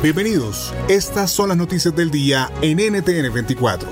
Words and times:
Bienvenidos. 0.00 0.72
Estas 0.88 1.32
son 1.32 1.48
las 1.48 1.58
noticias 1.58 1.94
del 1.96 2.12
día 2.12 2.52
en 2.62 2.78
NTN 2.78 3.34
24. 3.34 3.88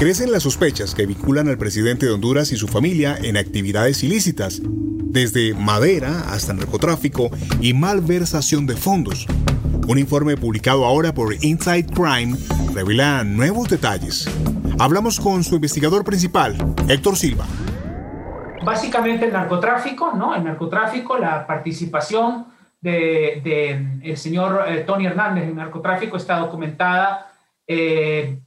Crecen 0.00 0.32
las 0.32 0.42
sospechas 0.42 0.96
que 0.96 1.06
vinculan 1.06 1.46
al 1.46 1.58
presidente 1.58 2.06
de 2.06 2.12
Honduras 2.12 2.50
y 2.50 2.56
su 2.56 2.66
familia 2.66 3.16
en 3.22 3.36
actividades 3.36 4.02
ilícitas, 4.02 4.60
desde 4.64 5.54
madera 5.54 6.24
hasta 6.32 6.52
narcotráfico 6.52 7.30
y 7.60 7.72
malversación 7.72 8.66
de 8.66 8.74
fondos. 8.74 9.28
Un 9.86 9.96
informe 10.00 10.36
publicado 10.36 10.84
ahora 10.84 11.14
por 11.14 11.32
Inside 11.34 11.86
Crime 11.86 12.36
revela 12.74 13.22
nuevos 13.22 13.68
detalles. 13.68 14.28
Hablamos 14.80 15.20
con 15.20 15.44
su 15.44 15.54
investigador 15.54 16.02
principal, 16.02 16.56
Héctor 16.88 17.16
Silva 17.16 17.46
básicamente 18.64 19.26
el 19.26 19.32
narcotráfico, 19.32 20.12
¿no? 20.12 20.34
El 20.34 20.44
narcotráfico, 20.44 21.18
la 21.18 21.46
participación 21.46 22.46
del 22.80 23.42
de, 23.42 24.16
señor 24.16 24.64
eh, 24.66 24.80
Tony 24.80 25.06
Hernández 25.06 25.44
en 25.44 25.50
el 25.50 25.56
narcotráfico 25.56 26.16
está 26.16 26.38
documentada 26.38 27.30
eh, 27.66 28.40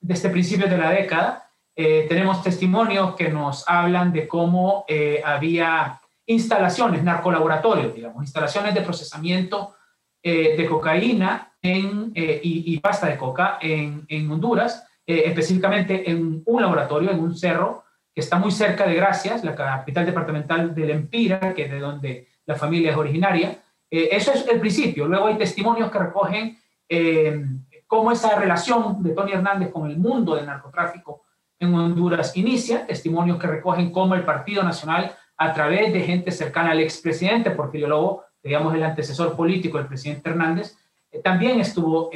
desde 0.00 0.30
principios 0.30 0.70
de 0.70 0.78
la 0.78 0.90
década. 0.90 1.50
Eh, 1.74 2.06
tenemos 2.08 2.42
testimonios 2.42 3.14
que 3.14 3.28
nos 3.28 3.68
hablan 3.68 4.12
de 4.12 4.26
cómo 4.26 4.84
había 5.24 6.00
instalaciones, 6.26 7.02
narcolaboratorios, 7.02 7.94
digamos, 7.94 8.22
instalaciones 8.22 8.74
de 8.74 8.80
procesamiento 8.80 9.74
de 10.22 10.66
cocaína 10.68 11.52
en, 11.62 12.12
y, 12.14 12.74
y, 12.74 12.78
pasta 12.80 13.06
de 13.06 13.16
coca 13.16 13.58
en, 13.62 14.04
en 14.08 14.30
Honduras, 14.30 14.84
específicamente 15.06 16.10
en 16.10 16.42
un 16.44 16.60
laboratorio, 16.60 17.12
en 17.12 17.20
un 17.20 17.36
cerro, 17.36 17.84
que 18.18 18.22
está 18.22 18.36
muy 18.36 18.50
cerca 18.50 18.84
de 18.84 18.96
Gracias, 18.96 19.44
la 19.44 19.54
capital 19.54 20.04
departamental 20.04 20.74
del 20.74 20.90
Empira, 20.90 21.54
que 21.54 21.66
es 21.66 21.70
de 21.70 21.78
donde 21.78 22.26
la 22.46 22.56
familia 22.56 22.90
es 22.90 22.96
originaria. 22.96 23.62
Eh, 23.88 24.08
eso 24.10 24.32
es 24.32 24.44
el 24.48 24.58
principio. 24.58 25.06
Luego 25.06 25.28
hay 25.28 25.38
testimonios 25.38 25.88
que 25.88 26.00
recogen 26.00 26.58
eh, 26.88 27.44
cómo 27.86 28.10
esa 28.10 28.36
relación 28.36 29.04
de 29.04 29.10
Tony 29.12 29.34
Hernández 29.34 29.70
con 29.70 29.88
el 29.88 29.98
mundo 29.98 30.34
del 30.34 30.46
narcotráfico 30.46 31.22
en 31.60 31.72
Honduras 31.72 32.36
inicia, 32.36 32.84
testimonios 32.88 33.38
que 33.38 33.46
recogen 33.46 33.92
cómo 33.92 34.16
el 34.16 34.24
Partido 34.24 34.64
Nacional, 34.64 35.14
a 35.36 35.52
través 35.52 35.92
de 35.92 36.00
gente 36.00 36.32
cercana 36.32 36.72
al 36.72 36.80
expresidente 36.80 37.52
Porfirio 37.52 37.86
Lobo, 37.86 38.24
digamos 38.42 38.74
el 38.74 38.82
antecesor 38.82 39.36
político 39.36 39.78
del 39.78 39.86
presidente 39.86 40.28
Hernández, 40.28 40.76
eh, 41.12 41.20
también 41.22 41.60
estuvo 41.60 42.10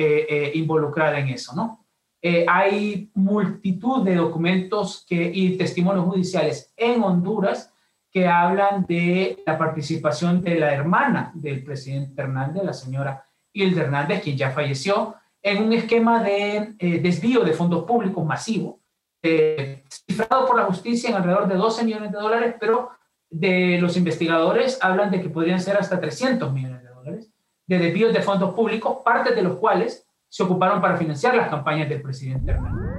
involucrada 0.53 1.21
en 1.21 1.29
eso, 1.29 1.55
¿no? 1.55 1.82
Eh, 2.25 2.47
hay 2.49 3.11
multitud 3.15 4.05
de 4.05 4.15
documentos 4.15 5.05
que, 5.09 5.31
y 5.35 5.59
testimonios 5.59 6.05
judiciales 6.05 6.73
en 6.77 7.03
Honduras 7.03 7.73
que 8.13 8.29
hablan 8.29 8.87
de 8.87 9.43
la 9.45 9.59
participación 9.59 10.41
de 10.41 10.55
la 10.55 10.73
hermana 10.73 11.33
del 11.35 11.65
presidente 11.65 12.23
Hernández, 12.23 12.63
la 12.63 12.75
señora 12.75 13.27
Hilda 13.53 13.83
Hernández, 13.83 14.23
quien 14.23 14.37
ya 14.37 14.51
falleció, 14.51 15.17
en 15.43 15.65
un 15.65 15.73
esquema 15.73 16.23
de 16.23 16.75
eh, 16.79 17.01
desvío 17.01 17.43
de 17.43 17.55
fondos 17.55 17.85
públicos 17.85 18.25
masivo, 18.25 18.79
eh, 19.23 19.83
cifrado 19.89 20.47
por 20.47 20.57
la 20.57 20.65
justicia 20.65 21.11
en 21.11 21.17
alrededor 21.17 21.49
de 21.49 21.57
12 21.57 21.85
millones 21.85 22.13
de 22.13 22.19
dólares, 22.19 22.55
pero 22.61 22.91
de 23.31 23.79
los 23.81 23.97
investigadores 23.97 24.79
hablan 24.81 25.11
de 25.11 25.21
que 25.21 25.29
podrían 25.29 25.61
ser 25.61 25.77
hasta 25.77 25.99
300 25.99 26.53
millones 26.53 26.83
de 26.83 26.89
dólares 26.89 27.33
de 27.67 27.79
desvíos 27.79 28.13
de 28.13 28.23
fondos 28.23 28.55
públicos, 28.55 28.99
parte 29.05 29.35
de 29.35 29.43
los 29.43 29.57
cuales 29.57 30.07
se 30.33 30.43
ocuparon 30.43 30.81
para 30.81 30.97
financiar 30.97 31.35
las 31.35 31.51
campañas 31.51 31.91
del 31.91 32.01
presidente 32.01 32.53
Hernández. 32.53 32.91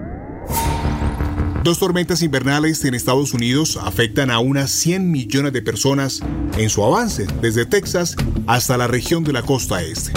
Dos 1.63 1.79
tormentas 1.79 2.21
invernales 2.21 2.85
en 2.85 2.93
Estados 2.93 3.33
Unidos 3.33 3.79
afectan 3.81 4.29
a 4.29 4.37
unas 4.37 4.69
100 4.69 5.09
millones 5.09 5.51
de 5.51 5.63
personas 5.63 6.21
en 6.59 6.69
su 6.69 6.83
avance 6.83 7.25
desde 7.41 7.65
Texas 7.65 8.15
hasta 8.45 8.77
la 8.77 8.85
región 8.85 9.23
de 9.23 9.33
la 9.33 9.41
costa 9.41 9.81
este. 9.81 10.13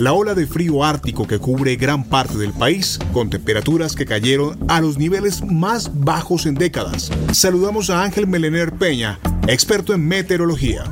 La 0.00 0.12
ola 0.12 0.34
de 0.34 0.46
frío 0.46 0.84
ártico 0.84 1.26
que 1.26 1.40
cubre 1.40 1.74
gran 1.74 2.04
parte 2.04 2.38
del 2.38 2.52
país, 2.52 3.00
con 3.12 3.28
temperaturas 3.28 3.96
que 3.96 4.06
cayeron 4.06 4.56
a 4.68 4.80
los 4.80 4.98
niveles 4.98 5.42
más 5.44 5.90
bajos 6.04 6.46
en 6.46 6.54
décadas. 6.54 7.10
Saludamos 7.32 7.90
a 7.90 8.04
Ángel 8.04 8.28
Melener 8.28 8.70
Peña, 8.70 9.18
experto 9.48 9.94
en 9.94 10.06
meteorología. 10.06 10.84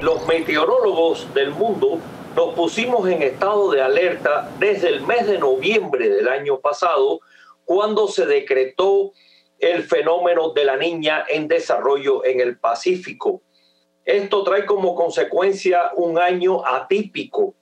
Los 0.00 0.26
meteorólogos 0.26 1.28
del 1.32 1.52
mundo 1.52 2.00
nos 2.34 2.54
pusimos 2.54 3.08
en 3.08 3.22
estado 3.22 3.70
de 3.70 3.80
alerta 3.80 4.50
desde 4.58 4.88
el 4.88 5.02
mes 5.02 5.26
de 5.26 5.38
noviembre 5.38 6.08
del 6.08 6.28
año 6.28 6.60
pasado, 6.60 7.20
cuando 7.64 8.08
se 8.08 8.26
decretó 8.26 9.12
el 9.58 9.84
fenómeno 9.84 10.50
de 10.50 10.64
la 10.64 10.76
niña 10.76 11.24
en 11.28 11.48
desarrollo 11.48 12.24
en 12.24 12.40
el 12.40 12.58
Pacífico. 12.58 13.42
Esto 14.04 14.42
trae 14.42 14.66
como 14.66 14.94
consecuencia 14.94 15.92
un 15.96 16.18
año 16.18 16.66
atípico, 16.66 17.54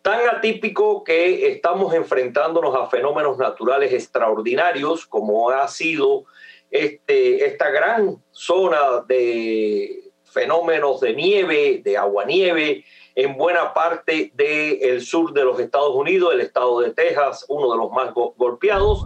tan 0.00 0.20
atípico 0.28 1.04
que 1.04 1.48
estamos 1.48 1.92
enfrentándonos 1.92 2.74
a 2.74 2.86
fenómenos 2.86 3.36
naturales 3.36 3.92
extraordinarios, 3.92 5.06
como 5.06 5.50
ha 5.50 5.68
sido 5.68 6.24
este, 6.70 7.44
esta 7.44 7.68
gran 7.70 8.22
zona 8.30 9.04
de 9.06 10.10
fenómenos 10.24 11.00
de 11.00 11.14
nieve, 11.14 11.80
de 11.84 11.98
aguanieve, 11.98 12.84
en 13.22 13.36
buena 13.36 13.74
parte 13.74 14.32
del 14.34 15.02
sur 15.02 15.34
de 15.34 15.44
los 15.44 15.60
Estados 15.60 15.94
Unidos, 15.94 16.32
el 16.32 16.40
estado 16.40 16.80
de 16.80 16.90
Texas, 16.90 17.44
uno 17.48 17.70
de 17.70 17.76
los 17.76 17.92
más 17.92 18.14
golpeados. 18.14 19.04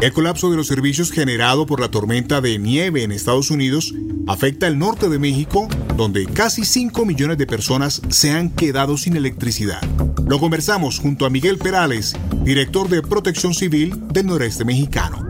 El 0.00 0.12
colapso 0.12 0.50
de 0.50 0.56
los 0.56 0.66
servicios 0.66 1.12
generado 1.12 1.66
por 1.66 1.80
la 1.80 1.88
tormenta 1.88 2.40
de 2.40 2.58
nieve 2.58 3.04
en 3.04 3.12
Estados 3.12 3.50
Unidos 3.50 3.94
afecta 4.26 4.66
el 4.66 4.78
norte 4.78 5.08
de 5.08 5.18
México, 5.18 5.68
donde 5.96 6.26
casi 6.26 6.64
5 6.64 7.04
millones 7.04 7.38
de 7.38 7.46
personas 7.46 8.02
se 8.08 8.30
han 8.32 8.50
quedado 8.50 8.96
sin 8.96 9.16
electricidad. 9.16 9.80
Lo 10.26 10.38
conversamos 10.40 10.98
junto 10.98 11.26
a 11.26 11.30
Miguel 11.30 11.58
Perales, 11.58 12.16
director 12.42 12.88
de 12.88 13.02
Protección 13.02 13.54
Civil 13.54 13.94
del 14.08 14.26
noreste 14.26 14.64
mexicano. 14.64 15.27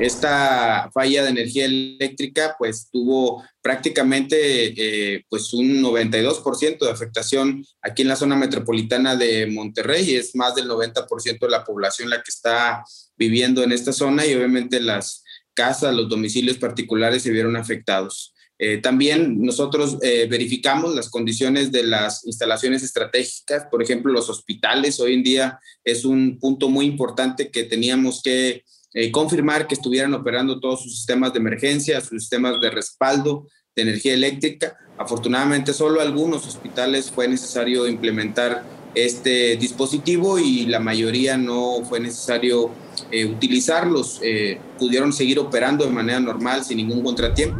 Esta 0.00 0.90
falla 0.94 1.22
de 1.22 1.28
energía 1.28 1.66
eléctrica 1.66 2.56
pues 2.58 2.88
tuvo 2.90 3.44
prácticamente 3.60 5.14
eh, 5.14 5.26
pues 5.28 5.52
un 5.52 5.82
92% 5.82 6.78
de 6.78 6.90
afectación 6.90 7.62
aquí 7.82 8.00
en 8.00 8.08
la 8.08 8.16
zona 8.16 8.34
metropolitana 8.34 9.14
de 9.14 9.46
Monterrey, 9.46 10.14
es 10.14 10.34
más 10.34 10.54
del 10.54 10.70
90% 10.70 11.38
de 11.38 11.48
la 11.50 11.64
población 11.64 12.08
la 12.08 12.16
que 12.16 12.30
está 12.30 12.82
viviendo 13.18 13.62
en 13.62 13.72
esta 13.72 13.92
zona 13.92 14.24
y 14.24 14.34
obviamente 14.34 14.80
las 14.80 15.22
casas, 15.52 15.94
los 15.94 16.08
domicilios 16.08 16.56
particulares 16.56 17.22
se 17.22 17.30
vieron 17.30 17.56
afectados. 17.56 18.32
Eh, 18.58 18.78
también 18.78 19.42
nosotros 19.42 19.98
eh, 20.00 20.26
verificamos 20.30 20.94
las 20.94 21.10
condiciones 21.10 21.72
de 21.72 21.82
las 21.82 22.24
instalaciones 22.26 22.82
estratégicas, 22.82 23.66
por 23.70 23.82
ejemplo, 23.82 24.12
los 24.12 24.30
hospitales. 24.30 24.98
Hoy 24.98 25.12
en 25.12 25.22
día 25.22 25.58
es 25.84 26.06
un 26.06 26.38
punto 26.38 26.70
muy 26.70 26.86
importante 26.86 27.50
que 27.50 27.64
teníamos 27.64 28.22
que 28.22 28.64
eh, 28.92 29.10
confirmar 29.10 29.66
que 29.66 29.74
estuvieran 29.74 30.14
operando 30.14 30.58
todos 30.58 30.82
sus 30.82 30.96
sistemas 30.96 31.32
de 31.32 31.38
emergencia, 31.38 32.00
sus 32.00 32.22
sistemas 32.22 32.60
de 32.60 32.70
respaldo 32.70 33.46
de 33.74 33.82
energía 33.82 34.14
eléctrica. 34.14 34.76
Afortunadamente, 34.98 35.72
solo 35.72 36.00
algunos 36.00 36.46
hospitales 36.46 37.10
fue 37.10 37.28
necesario 37.28 37.86
implementar 37.86 38.64
este 38.94 39.56
dispositivo 39.56 40.38
y 40.38 40.66
la 40.66 40.80
mayoría 40.80 41.36
no 41.36 41.84
fue 41.88 42.00
necesario 42.00 42.70
eh, 43.12 43.24
utilizarlos, 43.24 44.20
eh, 44.22 44.58
pudieron 44.78 45.12
seguir 45.12 45.38
operando 45.38 45.84
de 45.84 45.92
manera 45.92 46.20
normal 46.20 46.64
sin 46.64 46.78
ningún 46.78 47.02
contratiempo. 47.02 47.56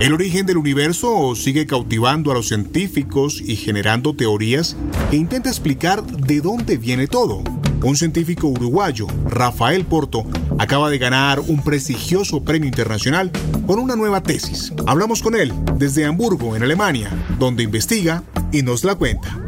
El 0.00 0.14
origen 0.14 0.46
del 0.46 0.56
universo 0.56 1.34
sigue 1.36 1.66
cautivando 1.66 2.32
a 2.32 2.34
los 2.34 2.48
científicos 2.48 3.40
y 3.40 3.54
generando 3.54 4.14
teorías 4.14 4.76
que 5.10 5.16
intenta 5.16 5.48
explicar 5.48 6.04
de 6.04 6.40
dónde 6.40 6.76
viene 6.76 7.06
todo. 7.06 7.44
Un 7.84 7.96
científico 7.96 8.46
uruguayo, 8.46 9.08
Rafael 9.26 9.84
Porto, 9.84 10.24
acaba 10.58 10.88
de 10.88 10.98
ganar 10.98 11.40
un 11.40 11.64
prestigioso 11.64 12.44
premio 12.44 12.68
internacional 12.68 13.32
con 13.66 13.80
una 13.80 13.96
nueva 13.96 14.22
tesis. 14.22 14.72
Hablamos 14.86 15.20
con 15.20 15.34
él 15.34 15.52
desde 15.78 16.04
Hamburgo, 16.04 16.54
en 16.54 16.62
Alemania, 16.62 17.10
donde 17.40 17.64
investiga 17.64 18.22
y 18.52 18.62
nos 18.62 18.84
la 18.84 18.94
cuenta 18.94 19.38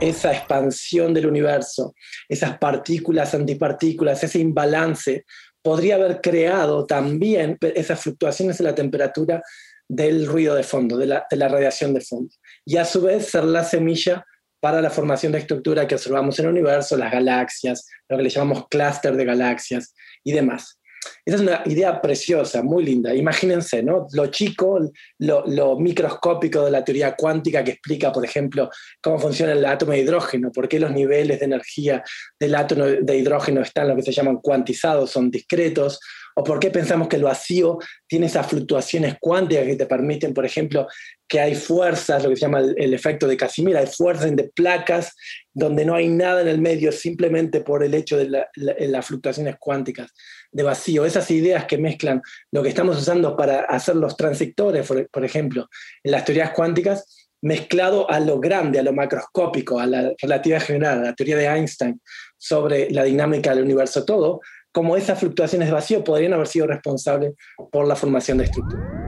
esa 0.00 0.32
expansión 0.32 1.12
del 1.12 1.26
universo, 1.26 1.94
esas 2.28 2.56
partículas, 2.58 3.34
antipartículas, 3.34 4.22
ese 4.22 4.38
imbalance, 4.38 5.24
podría 5.60 5.96
haber 5.96 6.20
creado 6.20 6.86
también 6.86 7.58
esas 7.60 8.00
fluctuaciones 8.00 8.60
en 8.60 8.66
la 8.66 8.76
temperatura 8.76 9.42
del 9.88 10.26
ruido 10.26 10.54
de 10.54 10.62
fondo, 10.62 10.96
de 10.96 11.06
la, 11.06 11.26
de 11.28 11.36
la 11.36 11.48
radiación 11.48 11.94
de 11.94 12.00
fondo. 12.00 12.30
Y 12.64 12.76
a 12.76 12.84
su 12.84 13.02
vez 13.02 13.26
ser 13.26 13.44
la 13.44 13.64
semilla 13.64 14.24
para 14.60 14.80
la 14.80 14.90
formación 14.90 15.32
de 15.32 15.38
estructura 15.38 15.86
que 15.86 15.94
observamos 15.94 16.38
en 16.38 16.46
el 16.46 16.52
universo, 16.52 16.96
las 16.96 17.12
galaxias, 17.12 17.86
lo 18.08 18.16
que 18.16 18.22
le 18.24 18.30
llamamos 18.30 18.66
clúster 18.68 19.16
de 19.16 19.24
galaxias 19.24 19.94
y 20.24 20.32
demás. 20.32 20.78
Esa 21.24 21.36
es 21.36 21.42
una 21.42 21.62
idea 21.66 22.00
preciosa, 22.00 22.62
muy 22.62 22.84
linda. 22.84 23.14
Imagínense, 23.14 23.82
¿no? 23.82 24.06
Lo 24.12 24.26
chico, 24.28 24.80
lo, 25.18 25.78
microscópico 25.78 26.64
de 26.64 26.70
la 26.70 26.84
teoría 26.84 27.14
cuántica 27.14 27.62
que 27.62 27.72
explica, 27.72 28.12
por 28.12 28.24
ejemplo, 28.24 28.70
cómo 29.00 29.18
funciona 29.18 29.52
el 29.52 29.64
átomo 29.64 29.92
de 29.92 30.00
hidrógeno, 30.00 30.50
por 30.50 30.68
qué 30.68 30.80
los 30.80 30.90
niveles 30.90 31.38
de 31.38 31.46
energía 31.46 32.02
del 32.38 32.54
átomo 32.54 32.84
de 32.84 33.16
hidrógeno 33.16 33.60
están 33.60 33.88
lo 33.88 33.96
que 33.96 34.02
se 34.02 34.12
llaman 34.12 34.38
cuantizados, 34.38 35.10
son 35.10 35.30
discretos, 35.30 36.00
o 36.38 36.44
por 36.44 36.60
qué 36.60 36.70
pensamos 36.70 37.08
que 37.08 37.16
el 37.16 37.24
vacío 37.24 37.78
tiene 38.06 38.26
esas 38.26 38.46
fluctuaciones 38.46 39.16
cuánticas 39.20 39.66
que 39.66 39.74
te 39.74 39.86
permiten, 39.86 40.32
por 40.32 40.46
ejemplo, 40.46 40.86
que 41.26 41.40
hay 41.40 41.56
fuerzas, 41.56 42.22
lo 42.22 42.30
que 42.30 42.36
se 42.36 42.42
llama 42.42 42.60
el, 42.60 42.94
efecto 42.94 43.26
de 43.26 43.36
Casimir, 43.36 43.76
hay 43.76 43.88
fuerzas 43.88 44.36
de 44.36 44.48
placas 44.54 45.16
donde 45.52 45.84
no 45.84 45.96
hay 45.96 46.06
nada 46.06 46.40
en 46.40 46.46
el 46.46 46.60
medio 46.60 46.92
simplemente 46.92 47.60
por 47.60 47.82
el 47.82 47.92
hecho 47.92 48.16
de 48.16 48.44
las 48.54 49.06
fluctuaciones 49.06 49.56
cuánticas 49.58 50.12
de 50.52 50.62
vacío. 50.62 51.04
Esas 51.04 51.28
ideas 51.32 51.64
que 51.64 51.76
mezclan 51.76 52.22
lo 52.52 52.62
que 52.62 52.68
estamos 52.68 52.96
usando 52.98 53.36
para 53.36 53.62
hacer 53.62 53.96
los 53.96 54.16
transectores, 54.16 54.86
por, 54.86 55.24
ejemplo, 55.24 55.68
en 56.04 56.12
las 56.12 56.24
teorías 56.24 56.52
cuánticas, 56.52 57.28
mezclado 57.42 58.08
a 58.08 58.20
lo 58.20 58.38
grande, 58.38 58.78
a 58.78 58.84
lo 58.84 58.92
macroscópico, 58.92 59.80
a 59.80 59.86
la 59.86 60.12
relatividad 60.22 60.62
general, 60.62 61.00
a 61.00 61.02
la 61.02 61.14
teoría 61.14 61.36
de 61.36 61.46
Einstein 61.46 62.00
sobre 62.36 62.88
la 62.90 63.02
dinámica 63.02 63.52
del 63.52 63.64
universo 63.64 64.04
todo, 64.04 64.40
como 64.78 64.96
esas 64.96 65.18
fluctuaciones 65.18 65.66
de 65.66 65.74
vacío 65.74 66.04
podrían 66.04 66.34
haber 66.34 66.46
sido 66.46 66.68
responsables 66.68 67.34
por 67.72 67.84
la 67.88 67.96
formación 67.96 68.38
de 68.38 68.44
estructuras. 68.44 69.07